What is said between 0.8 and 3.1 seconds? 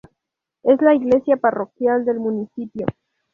la iglesia parroquial del municipio.